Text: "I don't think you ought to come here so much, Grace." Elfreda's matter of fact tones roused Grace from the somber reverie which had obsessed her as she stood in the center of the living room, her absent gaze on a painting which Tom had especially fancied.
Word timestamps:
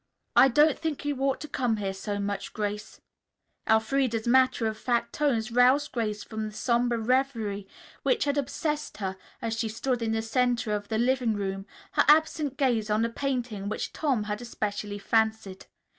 "I 0.35 0.47
don't 0.47 0.79
think 0.79 1.05
you 1.05 1.15
ought 1.19 1.39
to 1.41 1.47
come 1.47 1.77
here 1.77 1.93
so 1.93 2.17
much, 2.17 2.53
Grace." 2.53 3.01
Elfreda's 3.69 4.27
matter 4.27 4.65
of 4.65 4.75
fact 4.75 5.13
tones 5.13 5.51
roused 5.51 5.91
Grace 5.91 6.23
from 6.23 6.47
the 6.47 6.55
somber 6.55 6.97
reverie 6.97 7.67
which 8.01 8.23
had 8.25 8.35
obsessed 8.35 8.97
her 8.97 9.15
as 9.43 9.55
she 9.59 9.69
stood 9.69 10.01
in 10.01 10.13
the 10.13 10.23
center 10.23 10.71
of 10.73 10.87
the 10.87 10.97
living 10.97 11.35
room, 11.35 11.67
her 11.91 12.05
absent 12.07 12.57
gaze 12.57 12.89
on 12.89 13.05
a 13.05 13.09
painting 13.09 13.69
which 13.69 13.93
Tom 13.93 14.23
had 14.23 14.41
especially 14.41 14.97
fancied. 14.97 15.67